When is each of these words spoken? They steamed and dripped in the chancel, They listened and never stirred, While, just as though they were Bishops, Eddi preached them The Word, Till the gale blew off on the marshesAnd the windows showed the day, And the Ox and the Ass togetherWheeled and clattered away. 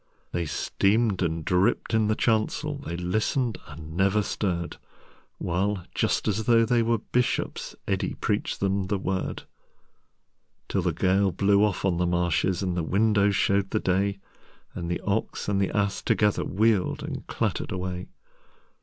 They 0.31 0.47
steamed 0.47 1.21
and 1.21 1.45
dripped 1.45 1.93
in 1.93 2.07
the 2.07 2.15
chancel, 2.15 2.75
They 2.79 2.97
listened 2.97 3.59
and 3.67 3.95
never 3.95 4.23
stirred, 4.23 4.77
While, 5.37 5.85
just 5.93 6.27
as 6.27 6.45
though 6.45 6.65
they 6.65 6.81
were 6.81 6.97
Bishops, 6.97 7.75
Eddi 7.87 8.15
preached 8.15 8.61
them 8.61 8.87
The 8.87 8.97
Word, 8.97 9.43
Till 10.67 10.81
the 10.81 10.91
gale 10.91 11.31
blew 11.31 11.63
off 11.63 11.85
on 11.85 11.97
the 11.97 12.07
marshesAnd 12.07 12.73
the 12.73 12.81
windows 12.81 13.35
showed 13.35 13.69
the 13.69 13.79
day, 13.79 14.17
And 14.73 14.89
the 14.89 14.99
Ox 15.01 15.47
and 15.47 15.61
the 15.61 15.69
Ass 15.69 16.01
togetherWheeled 16.01 17.03
and 17.03 17.27
clattered 17.27 17.71
away. 17.71 18.07